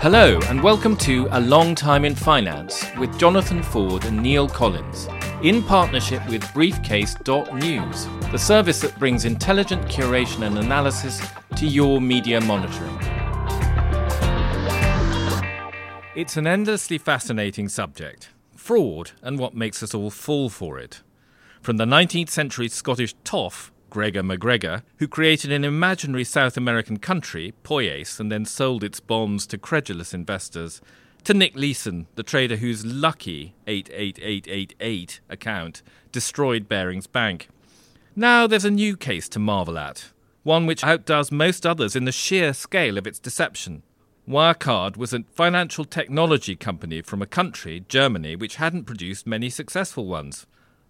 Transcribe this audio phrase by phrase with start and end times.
[0.00, 5.08] Hello, and welcome to A Long Time in Finance with Jonathan Ford and Neil Collins,
[5.42, 11.20] in partnership with Briefcase.news, the service that brings intelligent curation and analysis
[11.56, 12.98] to your media monitoring.
[16.14, 21.02] It's an endlessly fascinating subject fraud and what makes us all fall for it.
[21.60, 27.54] From the 19th century Scottish toff Gregor MacGregor, who created an imaginary South American country,
[27.64, 30.80] Poyais, and then sold its bonds to credulous investors,
[31.24, 35.82] to Nick Leeson, the trader whose lucky 88888 account
[36.12, 37.48] destroyed Barings Bank.
[38.14, 42.12] Now there's a new case to marvel at, one which outdoes most others in the
[42.12, 43.82] sheer scale of its deception.
[44.28, 50.06] Wirecard was a financial technology company from a country, Germany, which hadn't produced many successful
[50.06, 50.46] ones.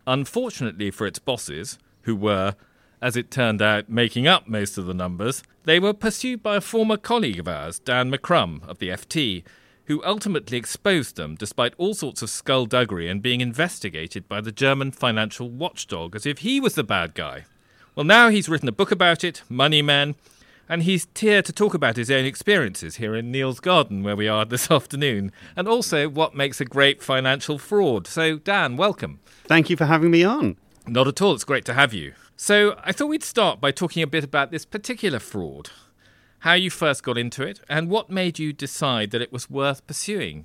[0.06, 2.54] Unfortunately for its bosses, who were
[3.00, 6.60] as it turned out, making up most of the numbers, they were pursued by a
[6.60, 9.43] former colleague of ours, Dan McCrum of the FT,
[9.87, 14.90] who ultimately exposed them despite all sorts of skullduggery and being investigated by the German
[14.90, 17.45] financial watchdog as if he was the bad guy.
[17.95, 20.16] Well, now he's written a book about it, Money Men,
[20.68, 24.29] and he's here to talk about his own experiences here in Neil's Garden, where we
[24.29, 28.07] are this afternoon, and also what makes a great financial fraud.
[28.07, 29.20] So, Dan, welcome.
[29.45, 30.57] Thank you for having me on.
[30.87, 31.35] Not at all.
[31.35, 32.15] It's great to have you.
[32.37, 35.70] So I thought we'd start by talking a bit about this particular fraud,
[36.40, 39.87] how you first got into it, and what made you decide that it was worth
[39.87, 40.45] pursuing.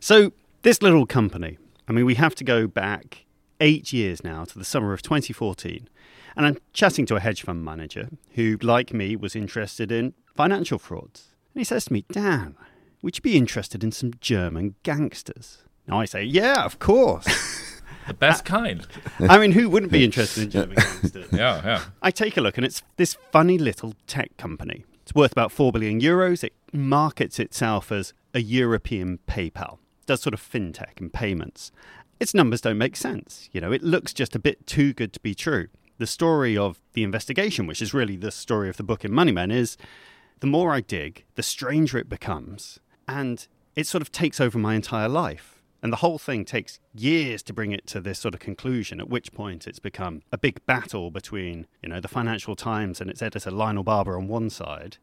[0.00, 3.26] So, this little company, I mean, we have to go back
[3.60, 5.88] eight years now to the summer of 2014.
[6.36, 10.78] And I'm chatting to a hedge fund manager who, like me, was interested in financial
[10.78, 11.28] frauds.
[11.54, 12.56] And he says to me, Dan,
[13.02, 15.58] would you be interested in some German gangsters?
[15.86, 17.26] Now I say, yeah, of course.
[18.06, 18.86] The best kind.
[19.20, 21.28] I mean, who wouldn't be interested in German gangsters?
[21.32, 21.84] yeah, yeah.
[22.02, 24.84] I take a look, and it's this funny little tech company.
[25.02, 26.44] It's worth about 4 billion euros.
[26.44, 31.72] It markets itself as a European PayPal, does sort of fintech and payments.
[32.18, 33.48] Its numbers don't make sense.
[33.52, 35.68] You know, it looks just a bit too good to be true.
[35.98, 39.32] The story of the investigation, which is really the story of the book in Money
[39.32, 39.76] Men, is
[40.40, 42.78] the more I dig, the stranger it becomes.
[43.06, 43.46] And
[43.76, 45.59] it sort of takes over my entire life.
[45.82, 49.08] And the whole thing takes years to bring it to this sort of conclusion, at
[49.08, 53.22] which point it's become a big battle between, you know, the Financial Times and its
[53.22, 54.98] editor Lionel Barber on one side,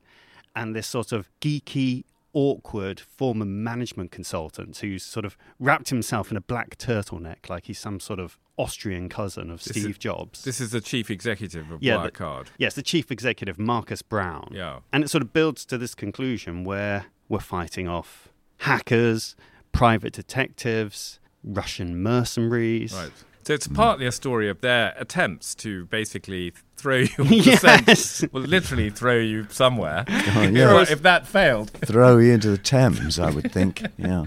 [0.55, 6.38] and this sort of geeky, awkward former management consultant who's sort of wrapped himself in
[6.38, 10.44] a black turtleneck like he's some sort of Austrian cousin of this Steve is, Jobs.
[10.44, 12.47] This is the chief executive of yeah, Wirecard.
[12.57, 14.49] Yes, the chief executive, Markus Braun.
[14.51, 14.79] Yeah.
[14.91, 19.35] And it sort of builds to this conclusion where we're fighting off hackers,
[19.77, 22.93] private detectives, Russian mercenaries.
[22.93, 23.11] Right.
[23.43, 23.75] So it's mm.
[23.75, 28.25] partly a story of their attempts to basically throw you yes.
[28.31, 30.03] well, literally throw you somewhere.
[30.38, 30.85] Oh, yeah.
[30.89, 33.85] if that failed, throw you into the Thames, I would think.
[33.97, 34.25] Yeah.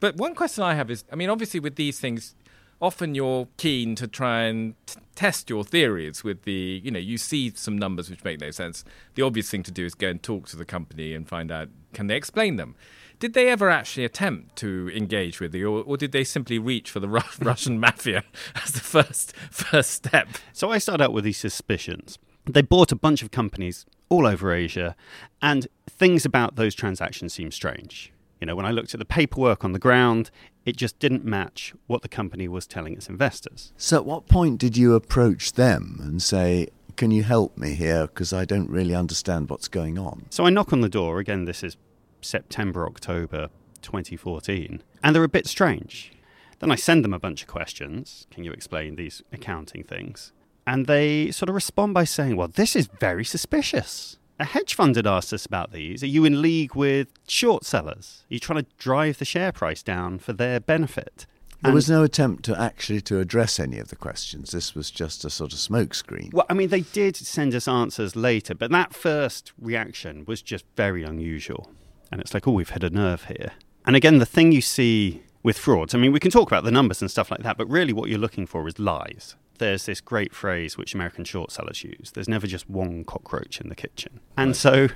[0.00, 2.34] But one question I have is, I mean, obviously with these things,
[2.80, 7.16] often you're keen to try and t- test your theories with the, you know, you
[7.18, 8.84] see some numbers which make no sense.
[9.14, 11.68] The obvious thing to do is go and talk to the company and find out
[11.92, 12.74] can they explain them.
[13.22, 16.90] Did they ever actually attempt to engage with you, or, or did they simply reach
[16.90, 18.24] for the Ru- Russian mafia
[18.56, 20.26] as the first first step?
[20.52, 22.18] So I start out with these suspicions.
[22.46, 24.96] They bought a bunch of companies all over Asia,
[25.40, 28.12] and things about those transactions seemed strange.
[28.40, 30.32] You know, when I looked at the paperwork on the ground,
[30.64, 33.72] it just didn't match what the company was telling its investors.
[33.76, 38.08] So, at what point did you approach them and say, Can you help me here?
[38.08, 40.26] Because I don't really understand what's going on.
[40.30, 41.20] So, I knock on the door.
[41.20, 41.76] Again, this is
[42.22, 43.48] September, October
[43.82, 46.12] 2014, and they're a bit strange.
[46.60, 48.26] Then I send them a bunch of questions.
[48.30, 50.32] Can you explain these accounting things?
[50.64, 54.16] And they sort of respond by saying, Well, this is very suspicious.
[54.38, 56.02] A hedge fund had asked us about these.
[56.02, 58.24] Are you in league with short sellers?
[58.30, 61.26] Are you trying to drive the share price down for their benefit?
[61.62, 64.50] There was no attempt to actually to address any of the questions.
[64.50, 66.32] This was just a sort of smokescreen.
[66.32, 70.64] Well, I mean, they did send us answers later, but that first reaction was just
[70.76, 71.70] very unusual
[72.12, 73.52] and it's like, oh, we've hit a nerve here.
[73.84, 76.70] And again, the thing you see with frauds, I mean, we can talk about the
[76.70, 79.34] numbers and stuff like that, but really what you're looking for is lies.
[79.58, 83.68] There's this great phrase which American short sellers use there's never just one cockroach in
[83.68, 84.20] the kitchen.
[84.36, 84.88] And so.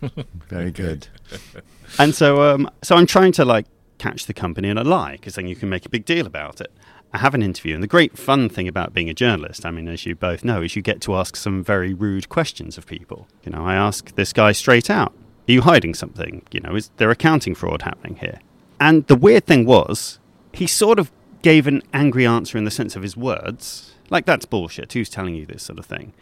[0.48, 1.08] Very good.
[1.98, 3.66] and so, um, so I'm trying to like
[3.98, 6.60] catch the company in a lie because then you can make a big deal about
[6.60, 6.72] it.
[7.12, 9.86] I have an interview, and the great fun thing about being a journalist, I mean,
[9.86, 13.28] as you both know, is you get to ask some very rude questions of people.
[13.44, 15.14] You know, I ask this guy straight out,
[15.48, 16.42] are you hiding something?
[16.50, 18.40] You know, is there accounting fraud happening here?
[18.80, 20.18] And the weird thing was,
[20.52, 21.10] he sort of
[21.42, 23.94] gave an angry answer in the sense of his words.
[24.10, 24.92] Like, that's bullshit.
[24.92, 26.12] Who's telling you this sort of thing?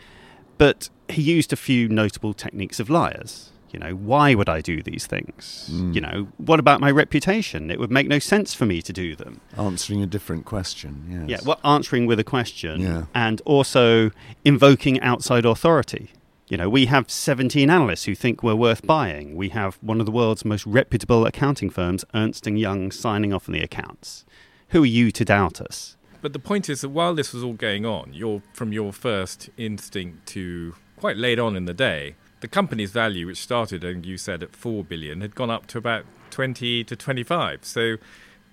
[0.58, 3.50] But he used a few notable techniques of liars.
[3.72, 5.70] You know, why would I do these things?
[5.72, 5.94] Mm.
[5.94, 7.70] You know, what about my reputation?
[7.70, 9.40] It would make no sense for me to do them.
[9.56, 11.40] Answering a different question, yes.
[11.42, 13.04] Yeah, well, answering with a question Yeah.
[13.14, 14.10] and also
[14.44, 16.10] invoking outside authority.
[16.52, 19.36] You know, we have 17 analysts who think we're worth buying.
[19.36, 23.48] We have one of the world's most reputable accounting firms, Ernst & Young, signing off
[23.48, 24.26] on the accounts.
[24.68, 25.96] Who are you to doubt us?
[26.20, 28.12] But the point is that while this was all going on,
[28.52, 33.38] from your first instinct to quite late on in the day, the company's value, which
[33.38, 37.64] started, and you said at four billion, had gone up to about twenty to twenty-five.
[37.64, 37.96] So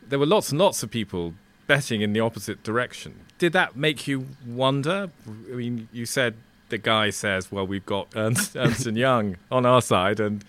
[0.08, 1.34] there were lots and lots of people
[1.68, 3.26] betting in the opposite direction.
[3.40, 5.12] Did that make you wonder?
[5.28, 6.36] I mean, you said
[6.70, 10.44] the guy says, "Well, we've got Ernst, Ernst and Young on our side, and."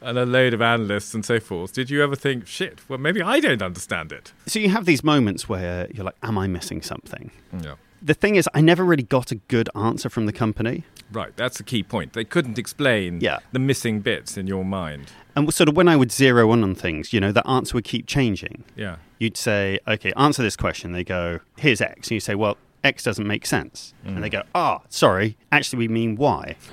[0.00, 1.72] And a load of analysts and so forth.
[1.72, 4.34] Did you ever think, shit, well, maybe I don't understand it?
[4.44, 7.30] So you have these moments where you're like, am I missing something?
[7.56, 7.74] Mm, yeah.
[8.02, 10.84] The thing is, I never really got a good answer from the company.
[11.10, 12.12] Right, that's the key point.
[12.12, 13.38] They couldn't explain Yeah.
[13.52, 15.06] the missing bits in your mind.
[15.34, 17.84] And sort of when I would zero in on things, you know, the answer would
[17.84, 18.64] keep changing.
[18.76, 18.96] Yeah.
[19.18, 20.92] You'd say, okay, answer this question.
[20.92, 22.08] They go, here's X.
[22.08, 23.94] And you say, well, X doesn't make sense.
[24.04, 26.54] And they go, ah, sorry, actually, we mean Y.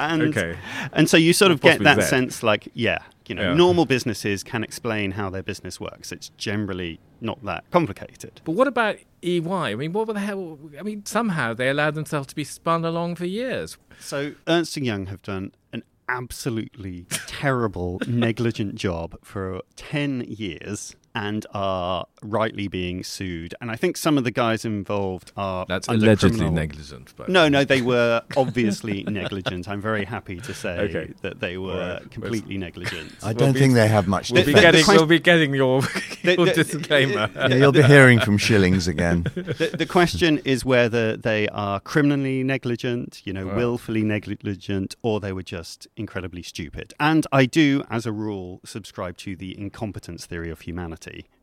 [0.00, 0.56] and, Okay.
[0.92, 2.08] And so you sort of Or get that Z.
[2.08, 2.98] sense like, yeah,
[3.28, 3.54] you know, Yeah.
[3.54, 6.10] normal businesses can explain how their business works.
[6.12, 8.40] It's generally not that complicated.
[8.44, 9.42] But what about EY?
[9.46, 10.58] I mean, what the hell?
[10.78, 13.76] I mean, somehow they allowed themselves to be spun along for years.
[13.98, 21.46] So Ernst and Young have done an absolutely terrible, negligent job for 10 years and
[21.52, 23.54] are rightly being sued.
[23.60, 27.12] And I think some of the guys involved are That's allegedly criminal- negligent.
[27.16, 29.68] But No, no, they were obviously negligent.
[29.68, 31.12] I'm very happy to say Okay.
[31.22, 32.10] that they were All right.
[32.10, 33.12] completely negligent.
[33.22, 34.86] I We'll don't be- think they have much we'll be the- the defense.
[34.86, 35.80] getting, we'll be getting your,
[36.22, 37.30] The- your the- disclaimer.
[37.34, 39.22] Yeah, you'll be hearing from Schillings again.
[39.34, 43.56] the, the question is whether they are criminally negligent, you know, Wow.
[43.56, 46.92] willfully negligent, or they were just incredibly stupid.
[47.00, 50.99] And I do, as a rule, subscribe to the incompetence theory of humanity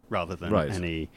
[0.09, 0.71] rather than Right.
[0.71, 1.09] any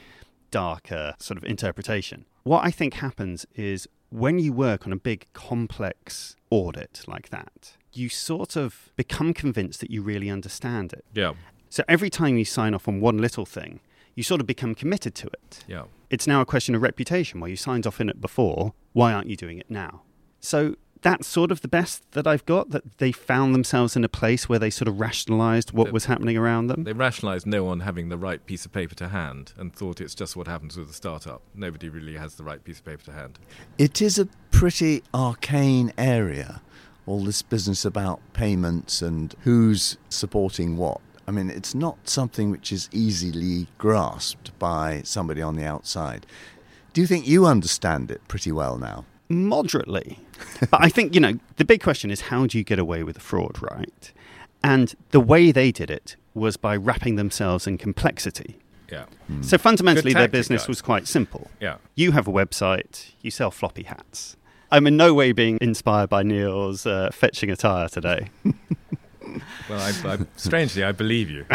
[0.50, 2.24] darker sort of interpretation.
[2.42, 7.76] What I think happens is when you work on a big complex audit like that,
[7.92, 11.04] you sort of become convinced that you really understand it.
[11.14, 11.34] Yeah,
[11.68, 13.80] So every time you sign off on one little thing,
[14.16, 15.84] you sort of become committed to it yeah.
[16.10, 17.38] it's now a question of reputation.
[17.40, 18.74] Well, you signed off in it before.
[18.92, 20.02] Why aren't you doing it now?
[20.40, 22.70] So that's sort of the best that I've got.
[22.70, 26.04] That they found themselves in a place where they sort of rationalised what The- was
[26.06, 26.84] happening around them.
[26.84, 30.14] They rationalised no one having the right piece of paper to hand and thought it's
[30.14, 31.42] just what happens with a startup.
[31.54, 33.38] Nobody really has the right piece of paper to hand.
[33.78, 36.60] It is a pretty arcane area,
[37.06, 41.00] all this business about payments and who's supporting what.
[41.26, 46.26] I mean, it's not something which is easily grasped by somebody on the outside.
[46.92, 49.04] Do you think you understand it pretty well now?
[49.30, 50.18] Moderately,
[50.70, 53.14] but I think you know the big question is how do you get away with
[53.14, 54.12] the fraud, right?
[54.62, 58.58] And the way they did it was by wrapping themselves in complexity.
[58.90, 59.04] Yeah,
[59.42, 60.68] So fundamentally, their business guys.
[60.68, 61.48] was quite simple.
[61.60, 61.76] yeah.
[61.94, 64.36] You have a website, you sell floppy hats.
[64.72, 68.30] I'm in no way being inspired by Neil's uh, fetching attire today.
[69.68, 71.44] Well, I, I, strangely, I believe you.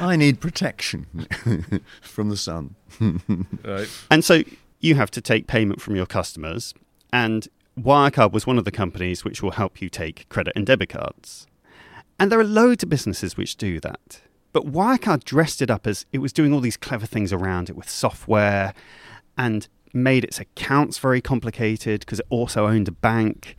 [0.00, 1.06] I need protection
[2.00, 2.74] from the sun.
[3.64, 3.88] Right.
[4.10, 4.42] And so
[4.80, 6.74] you have to take payment from your customers.
[7.12, 7.48] And
[7.78, 11.46] Wirecard was one of the companies which will help you take credit and debit cards.
[12.18, 14.20] And there are loads of businesses which do that.
[14.52, 17.76] But Wirecard dressed it up as it was doing all these clever things around it
[17.76, 18.72] with software
[19.36, 23.56] and made its accounts very complicated because it also owned a bank.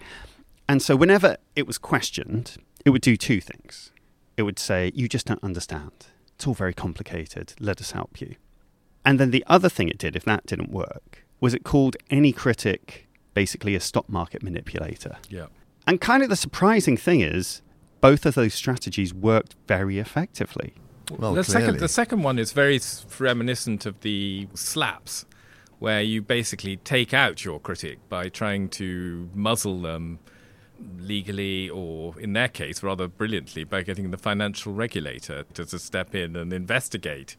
[0.70, 3.92] And so whenever it was questioned, it would do two things.
[4.36, 6.08] It would say, You just don't understand.
[6.36, 7.54] It's all very complicated.
[7.60, 8.36] Let us help you.
[9.06, 12.32] And then the other thing it did, if that didn't work, was it called any
[12.32, 13.08] critic
[13.38, 15.16] basically a stock market manipulator.
[15.30, 15.46] Yeah.
[15.86, 17.62] And kind of the surprising thing is,
[18.02, 20.74] both of those strategies worked very effectively.
[21.12, 22.80] Well, the second, the second one is very
[23.20, 25.26] reminiscent of the SLAPPs,
[25.80, 30.20] where you basically take out your critic by trying to muzzle them
[31.00, 36.36] legally, or in their case, rather brilliantly, by getting the financial regulator to, step in
[36.36, 37.36] and investigate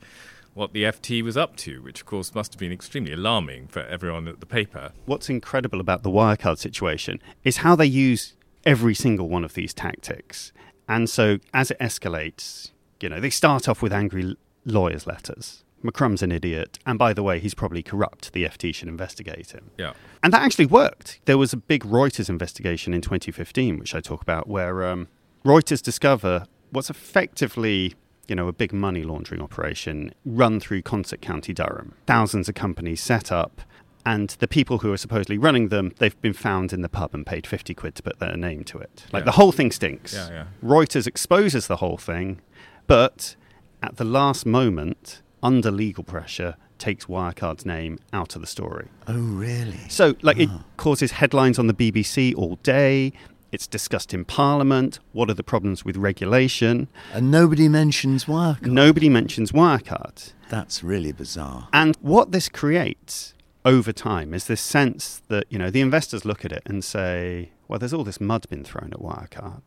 [0.55, 3.81] what the FT was up to, which of course must have been extremely alarming for
[3.85, 4.93] everyone at the paper.
[5.07, 9.73] What's incredible about the Wirecard situation is how they use every single one of these
[9.73, 10.53] tactics.
[10.89, 15.63] And so as it escalates, you know, they start off with angry lawyers' letters.
[15.85, 16.79] McCrum's an idiot.
[16.87, 18.33] And by the way, he's probably corrupt.
[18.33, 19.71] The FT should investigate him.
[19.79, 19.93] Yeah.
[20.23, 21.21] And that actually worked.
[21.27, 25.09] There was a big Reuters investigation in 2015, which I talk about, where um,
[25.45, 27.95] Reuters discover what's effectively
[28.27, 31.95] you know, a big money laundering operation run through Consett County Durham.
[32.07, 33.63] Thousands of companies set up,
[34.05, 37.25] and the people who are supposedly running them, they've been found in the pub and
[37.25, 39.07] paid 50 quid to put their name to it.
[39.15, 39.25] Like Yeah.
[39.25, 40.13] the whole thing stinks.
[40.13, 40.45] Yeah, yeah.
[40.63, 42.43] Reuters exposes the whole thing,
[42.87, 43.35] but
[43.83, 48.89] at the last moment, under legal pressure, takes Wirecard's name out of the story.
[49.07, 49.79] Oh, really?
[49.89, 50.63] So, like, it Ah.
[50.77, 53.13] causes headlines on the BBC all day.
[53.51, 54.99] It's discussed in Parliament.
[55.13, 56.89] What are the problems with regulation?
[57.15, 58.67] And nobody mentions Wirecard.
[58.67, 60.33] Nobody mentions Wirecard.
[60.51, 61.69] That's really bizarre.
[61.73, 66.45] And what this creates over time is this sense that, you know, the investors look
[66.45, 69.63] at it and say, well, there's all this mud been thrown at Wirecard.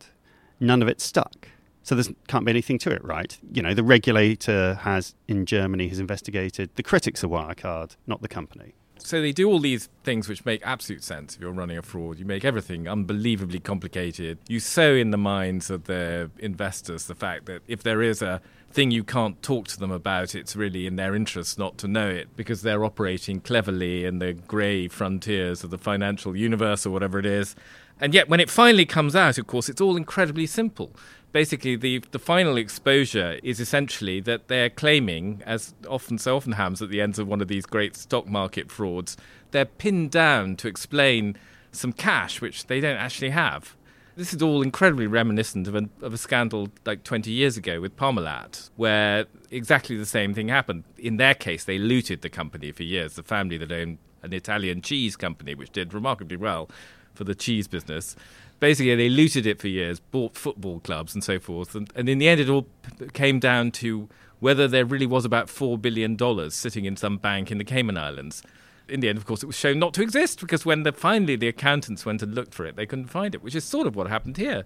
[0.60, 1.48] None of it stuck.
[1.82, 3.36] So there can't be anything to it, right?
[3.52, 8.28] You know, the regulator has in Germany has investigated the critics of Wirecard, not the
[8.28, 8.74] company.
[9.04, 12.18] So they do all these things which make absolute sense if you're running a fraud.
[12.18, 14.38] You make everything unbelievably complicated.
[14.48, 18.40] You sow in the minds of the investors the fact that if there is a
[18.70, 22.08] thing you can't talk to them about, it's really in their interest not to know
[22.08, 27.18] it because they're operating cleverly in the grey frontiers of the financial universe or whatever
[27.18, 27.56] it is.
[28.00, 30.92] And yet, when it finally comes out, of course, it's all incredibly simple.
[31.32, 36.82] Basically, the, the final exposure is essentially that they're claiming, as often so often happens
[36.82, 39.16] at the ends of one of these great stock market frauds,
[39.50, 41.36] they're pinned down to explain
[41.70, 43.76] some cash which they don't actually have.
[44.14, 47.96] This is all incredibly reminiscent of a, of a scandal like 20 years ago with
[47.96, 50.84] Parmalat, where exactly the same thing happened.
[50.98, 54.82] In their case, they looted the company for years, the family that owned an Italian
[54.82, 56.68] cheese company, which did remarkably well
[57.14, 58.14] for the cheese business.
[58.62, 61.74] Basically, they looted it for years, bought football clubs and so forth.
[61.74, 62.68] And, and in the end, it all
[63.12, 66.16] came down to whether there really was about $4 billion
[66.48, 68.40] sitting in some bank in the Cayman Islands.
[68.88, 71.34] In the end, of course, it was shown not to exist because when the, finally
[71.34, 73.96] the accountants went and looked for it, they couldn't find it, which is sort of
[73.96, 74.62] what happened here.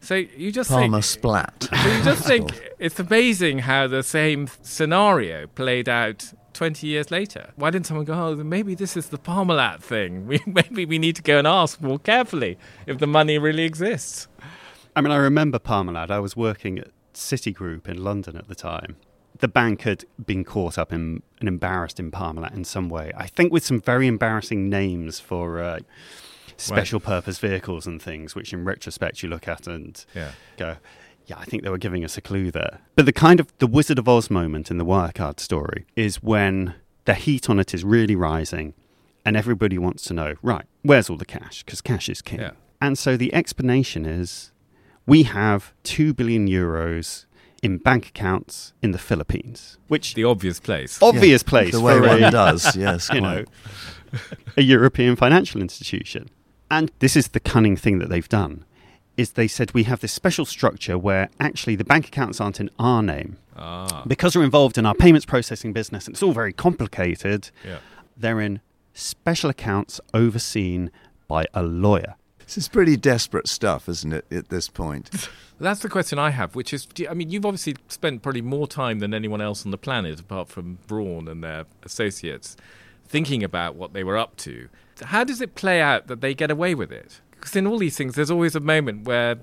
[0.00, 1.68] So you just Palmer think, splat.
[1.82, 2.48] so you just think
[2.78, 7.50] it's amazing how the same scenario played out 20 years later.
[7.56, 10.26] Why didn't someone go, oh, maybe this is the Parmalat thing?
[10.28, 12.56] We, maybe we need to go and ask more carefully
[12.86, 14.28] if the money really exists.
[14.96, 16.10] I mean, I remember Parmalat.
[16.10, 18.96] I was working at Citigroup in London at the time.
[19.38, 23.10] The bank had been caught up in and embarrassed in Parmalat in some way.
[23.16, 25.80] I think with some very embarrassing names for uh,
[26.56, 30.30] special purpose vehicles and things, which in retrospect you look at and Yeah.
[30.56, 30.76] go,
[31.26, 32.80] yeah, I think they were giving us a clue there.
[32.96, 36.74] But the kind of the Wizard of Oz moment in the Wirecard story is when
[37.04, 38.74] the heat on it is really rising
[39.24, 41.62] and everybody wants to know, right, where's all the cash?
[41.64, 42.40] Because cash is king.
[42.40, 42.50] Yeah.
[42.80, 44.52] And so the explanation is
[45.06, 47.24] we have 2 billion euros
[47.62, 51.00] in bank accounts in the Philippines, which The obvious place.
[51.02, 53.08] obvious Yeah, place The way for one a, does, yes.
[53.12, 53.46] you quite.
[54.12, 54.18] know,
[54.58, 56.28] a European financial institution.
[56.70, 58.64] And this is the cunning thing that they've done
[59.16, 62.68] is they said we have this special structure where actually the bank accounts aren't in
[62.78, 66.52] our name Ah, because we're involved in our payments processing business and it's all very
[66.52, 67.50] complicated.
[67.64, 67.78] yeah.
[68.16, 68.60] They're in
[68.92, 70.90] special accounts overseen
[71.28, 72.16] by a lawyer.
[72.44, 75.28] This is pretty desperate stuff, isn't it, at this point?
[75.60, 78.66] That's the question I have, which is, you- I mean, you've obviously spent probably more
[78.66, 82.56] time than anyone else on the planet, apart from Braun and their associates,
[83.06, 84.68] thinking about what they were up to.
[85.02, 87.20] How does it play out that they get away with it?
[87.44, 89.36] Because in all these things, there's always a moment where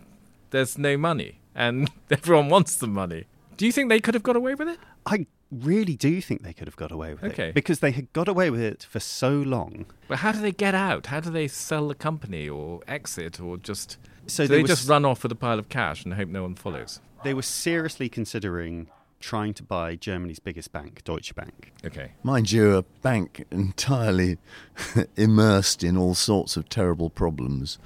[0.49, 3.25] there's no money and everyone wants the money.
[3.57, 4.79] Do you think they could have got away with it?
[5.05, 7.49] I really do think they could have got away with Okay.
[7.49, 9.85] it because they had got away with it for so long.
[10.07, 11.05] But how do they get out?
[11.05, 13.97] How do they sell the company or exit or just.
[14.25, 16.29] So So they they just s- run off with a pile of cash and hope
[16.29, 16.99] no one follows.
[17.23, 18.87] They were seriously considering
[19.21, 21.71] trying to buy Germany's biggest bank, Deutsche Bank.
[21.85, 22.11] Okay.
[22.23, 24.37] Mind you, a bank entirely
[25.15, 27.79] immersed in all sorts of terrible problems.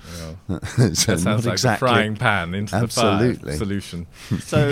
[0.48, 1.88] Well, so that sounds not like exactly.
[1.88, 3.36] the frying pan into Absolutely.
[3.36, 4.08] the fire solution.
[4.46, 4.70] So,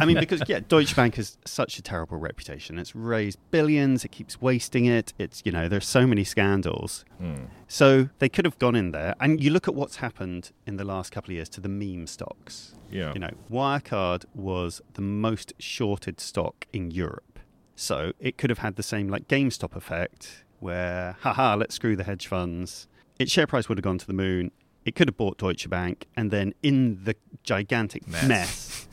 [0.00, 2.78] I mean, because yeah, Deutsche Bank has such a terrible reputation.
[2.78, 4.04] It's raised billions.
[4.04, 5.12] It keeps wasting it.
[5.18, 7.04] It's you know, there's so many scandals.
[7.18, 7.44] Hmm.
[7.68, 9.14] So they could have gone in there.
[9.20, 12.06] And you look at what's happened in the last couple of years to the meme
[12.06, 12.74] stocks.
[12.94, 13.12] Yeah.
[13.12, 17.38] You know, Wirecard was the most shorted stock in Europe.
[17.76, 22.04] So it could have had the same like GameStop effect where, haha, let's screw the
[22.04, 22.86] hedge funds.
[23.18, 24.50] Its share price would have gone to the moon.
[24.84, 28.28] It could have bought Deutsche Bank and then in the gigantic Mess.
[28.28, 28.88] mess,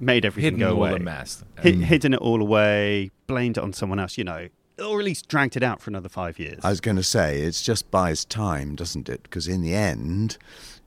[0.00, 0.92] made everything Hidden go all away.
[0.94, 1.44] the mess.
[1.58, 1.82] Hi- Mm.
[1.84, 4.48] hidden it all away, blamed it on someone else, you know,
[4.84, 6.58] or at least dragged it out for another five years.
[6.64, 9.22] I was going to say, it just buys time, doesn't it?
[9.22, 10.38] Because in the end,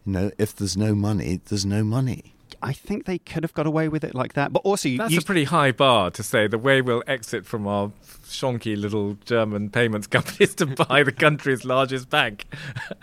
[0.05, 2.33] you know, if there's no money, there's no money.
[2.61, 4.51] I think they could have got away with it like that.
[4.51, 7.45] But also, you, That's you- a pretty high bar to say the way we'll exit
[7.45, 7.91] from our
[8.27, 12.45] shonky little German payments company is to buy the country's largest bank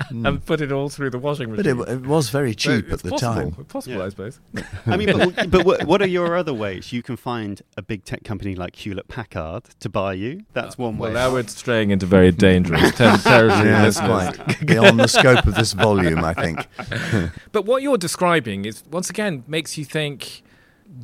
[0.08, 0.26] hmm.
[0.26, 1.80] and put it all through the washing But machine.
[1.80, 3.52] it, it was very cheap it's at the possible.
[3.52, 3.64] time.
[3.64, 4.04] Possible, Yeah.
[4.04, 4.40] I suppose.
[4.86, 6.92] I mean, but, but what, what are your other ways?
[6.92, 10.42] You can find a big tech company like Hewlett Packard to buy you.
[10.52, 11.10] That's one way.
[11.10, 13.14] Well, now we're straying into very dangerous territory.
[13.64, 14.36] Yeah, it's listeners.
[14.36, 16.66] quite beyond the scope of this volume, I think.
[17.52, 20.42] But what you're describing is once again makes you think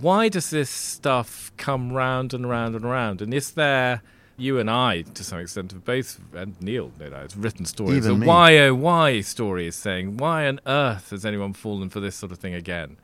[0.01, 3.23] why does this stuff come round and round and round?
[3.23, 4.03] And is there
[4.37, 7.99] you and I, to some extent, have both, and Neil, no doubt, written stories.
[7.99, 8.27] Even a me.
[8.27, 12.39] why oh why stories saying, why on earth has anyone fallen for this sort of
[12.39, 12.97] thing again?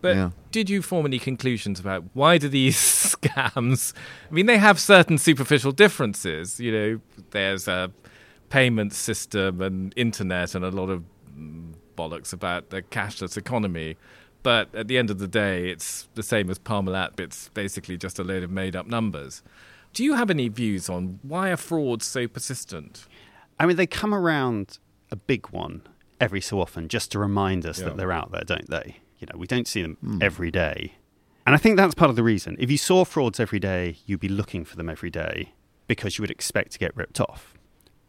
[0.00, 0.30] But Yeah.
[0.50, 2.76] did you form any conclusions about why do these
[3.16, 3.92] scams?
[4.30, 6.58] I mean, they have certain superficial differences.
[6.58, 7.00] You know,
[7.32, 7.92] there's a
[8.48, 11.04] payment system and internet and a lot of
[11.38, 13.96] mm, bollocks about the cashless economy.
[14.42, 17.20] But at the end of the day, it's the same as Parmalat.
[17.20, 19.42] It's basically just a load of made up numbers.
[19.92, 23.06] Do you have any views on why are frauds so persistent?
[23.58, 24.78] I mean, they come around
[25.10, 25.82] a big one
[26.20, 27.86] every so often just to remind us Yeah.
[27.86, 28.96] that they're out there, don't they?
[29.18, 30.18] You know, we don't see them hmm.
[30.22, 30.94] every day.
[31.46, 32.56] And I think that's part of the reason.
[32.58, 35.52] If you saw frauds every day, you'd be looking for them every day
[35.88, 37.54] because you would expect to get ripped off.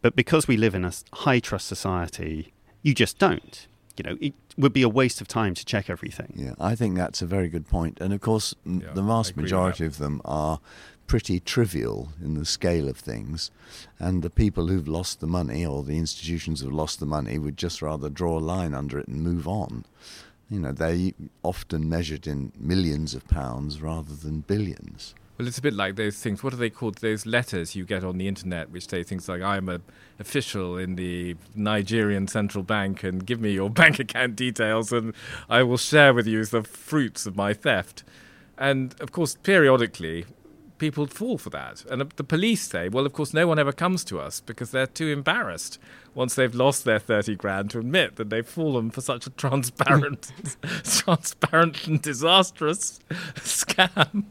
[0.00, 3.66] But because we live in a high trust society, you just don't.
[3.96, 6.32] You know, it would be a waste of time to check everything.
[6.34, 8.00] Yeah, I think that's a very good point.
[8.00, 10.60] And of course, Yeah, the vast majority of them are
[11.06, 13.50] pretty trivial in the scale of things.
[13.98, 17.58] And the people who've lost the money or the institutions who've lost the money would
[17.58, 19.84] just rather draw a line under it and move on.
[20.48, 25.14] You know, they're often measured in millions of pounds rather than billions.
[25.38, 26.42] Well, it's a bit like those things.
[26.42, 26.98] What are they called?
[26.98, 29.80] Those letters you get on the internet, which say things like, "I'm a
[30.18, 35.14] official in the Nigerian central bank, and give me your bank account details, and
[35.48, 38.04] I will share with you the fruits of my theft."
[38.58, 40.26] And of course, periodically,
[40.82, 41.84] people fall for that.
[41.88, 44.88] And the police say, "Well, of course, no one ever comes to us because they're
[44.88, 45.78] too embarrassed
[46.12, 50.32] once they've lost their thirty grand to admit that they've fallen for such a transparent,
[50.84, 52.98] transparent and disastrous
[53.36, 54.24] scam."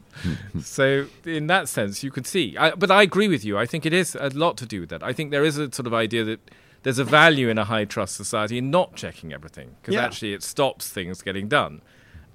[0.62, 3.86] so in that sense you can see I, but i agree with you i think
[3.86, 5.94] it is a lot to do with that i think there is a sort of
[5.94, 6.52] idea that
[6.84, 10.06] there's a value in a high trust society in not checking everything because Yeah.
[10.06, 11.82] actually it stops things getting done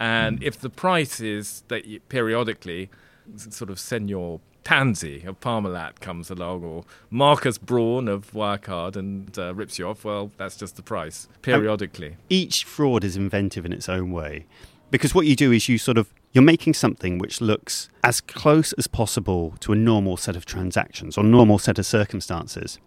[0.00, 0.44] and hmm.
[0.44, 2.88] if the price is that you, periodically
[3.36, 9.54] sort of senor tanzi of parmalat comes along or marcus braun of wirecard and uh,
[9.54, 12.16] rips you off well that's just the price periodically.
[12.28, 14.44] each fraud is inventive in its own way
[14.90, 18.72] because what you do is you sort of you're making something which looks as close
[18.72, 22.80] as possible to a normal set of transactions or normal set of circumstances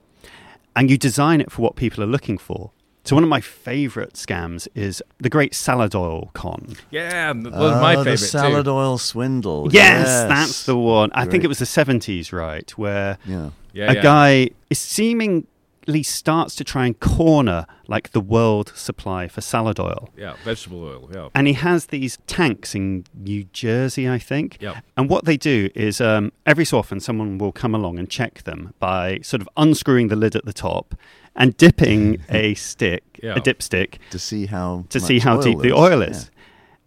[0.76, 2.72] and you design it for what people are looking for
[3.06, 7.54] so one of my favorite scams is the great salad oil con yeah and one
[7.74, 8.72] of my Oh, favorite the salad too.
[8.72, 9.70] oil swindle.
[9.72, 13.50] yes, yes, that's the one i think it was the 70s right where Yeah.
[13.74, 14.02] yeah, a yeah.
[14.02, 20.10] guy is seemingly starts to try and corner like the world supply for salad oil
[20.16, 24.58] yeah vegetable oil yeah and he has these tanks in New Jersey, I think.
[24.62, 24.76] Yep.
[24.98, 28.44] And what they do is um, every so often someone will come along and check
[28.44, 30.96] them by sort of unscrewing the lid at the top
[31.36, 33.34] and dipping a stick, Yeah.
[33.36, 35.74] a dipstick, To see how to see how oil deep the is.
[35.74, 36.10] oil Yeah.
[36.10, 36.32] is.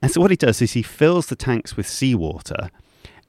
[0.03, 2.71] And so what he does is he fills the tanks with seawater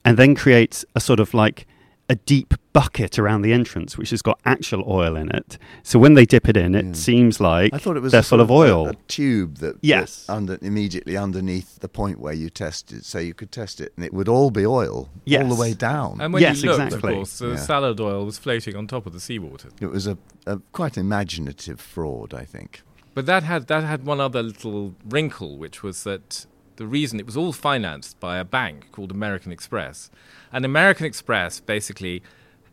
[0.03, 1.67] and then creates a sort of like
[2.13, 5.57] a deep bucket around the entrance, which has got actual oil in it.
[5.83, 6.93] So when they dip it in, it Yeah.
[6.93, 8.87] seems like I thought it was they're a full of oil.
[8.87, 10.25] A, tube that Yes.
[10.27, 14.05] that under immediately underneath the point where you tested, so you could test it, and
[14.05, 16.19] it would all be oil all the way down.
[16.21, 17.11] And when Yes, you looked, exactly.
[17.13, 17.55] of course, the Yeah.
[17.57, 19.69] salad oil was floating on top of the seawater.
[19.81, 22.81] it was a, a quite imaginative fraud, I think.
[23.15, 26.45] But that had that had one other little wrinkle, which was that
[26.77, 30.09] the reason it was all financed by a bank called American Express,
[30.51, 32.21] and American Express basically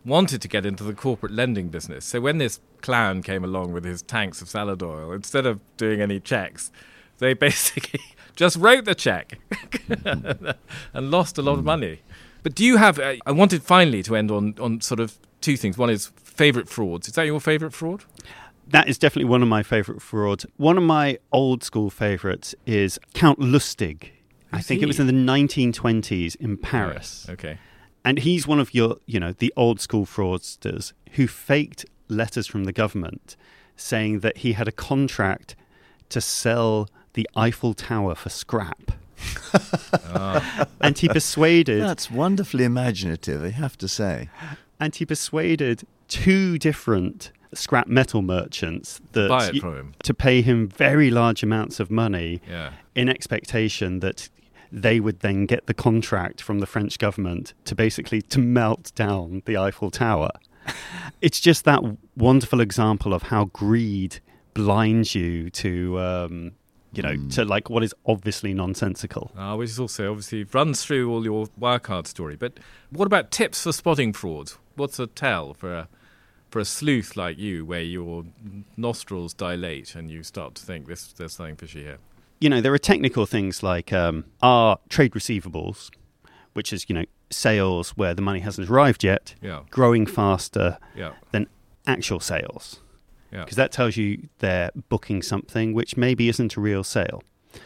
[0.05, 2.05] wanted to get into the corporate lending business.
[2.05, 6.01] So when this clown came along with his tanks of salad oil, instead of doing
[6.01, 6.73] any checks,
[7.19, 8.01] they basically
[8.37, 9.39] just wrote the check
[10.93, 12.01] and lost a lot of money.
[12.43, 12.99] But do you have?
[12.99, 15.77] Uh, I wanted finally to end on on sort of two things.
[15.77, 17.09] One is favorite frauds.
[17.09, 18.05] Is that your favorite fraud?
[18.71, 20.47] That is definitely one of my favourite frauds.
[20.57, 24.11] One of my old school favourites is Count Lustig.
[24.53, 27.27] I Who's think it was in the 1920s in Paris.
[27.29, 27.59] Okay.
[28.05, 32.65] And he's one of your, you know, the old school fraudsters who faked letters from
[32.65, 33.37] the government
[33.77, 35.57] saying that he had a contract
[36.09, 38.93] to sell the Eiffel Tower for scrap.
[40.13, 40.67] Ah.
[40.81, 44.29] And he persuaded That's wonderfully imaginative, I have to say.
[44.79, 49.95] and he persuaded two different scrap metal merchants that Buy it from him.
[50.05, 52.73] to pay him very large amounts of money Yeah.
[52.95, 54.29] in expectation that
[54.73, 59.43] they would then get the contract from the French government to basically to melt down
[59.47, 60.31] the Eiffel Tower.
[61.21, 61.83] it's just that
[62.17, 64.21] wonderful example of how greed
[64.55, 66.53] blinds you to um,
[66.93, 69.33] you know to like what is obviously nonsensical.
[69.37, 72.37] Uh, which is also obviously runs through all your Wirecard story.
[72.37, 72.59] But
[72.91, 74.53] what about tips for spotting fraud?
[74.77, 75.89] What's a tell for a
[76.51, 78.25] for a sleuth like you, where your
[78.77, 81.99] nostrils dilate and you start to think this there's something fishy here?
[82.43, 85.91] you know, there are technical things like um, are trade receivables,
[86.55, 91.13] which is, you know, sales where the money hasn't arrived yet, Yeah, growing faster yeah,
[91.33, 91.49] than
[91.87, 92.81] actual sales.
[93.31, 93.41] yeah.
[93.45, 97.23] Because that tells you they're booking something which maybe isn't a real sale.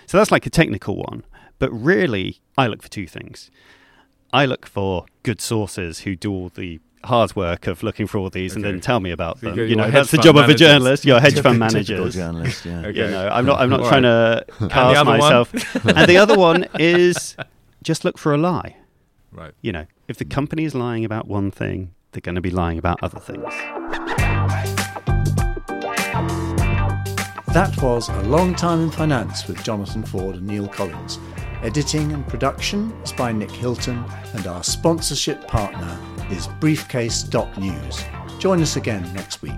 [0.06, 1.22] So that's like a technical one.
[1.60, 3.52] But really, I look for two things.
[4.32, 8.30] I look for good sources who do all the hard work of looking for all
[8.30, 9.58] these and then tell me about So them.
[9.58, 11.04] You you're know, that's the fund job of a journalist.
[11.04, 12.14] You're hedge fund Typical managers.
[12.14, 12.86] journalist, yeah.
[12.86, 12.98] Okay.
[12.98, 13.60] You know, I'm not.
[13.60, 15.84] I'm not All trying to cast other myself.
[15.86, 17.36] and the other one is
[17.82, 18.76] just look for a lie.
[19.32, 19.52] Right.
[19.62, 22.78] You know, if the company is lying about one thing, they're going to be lying
[22.78, 23.52] about other things.
[27.52, 31.20] That was A Long Time in Finance with Jonathan Ford and Neil Collins.
[31.62, 35.98] Editing and production is by Nick Hilton, and our sponsorship partner
[36.30, 38.04] is briefcase.news.
[38.38, 39.52] Join us again next week.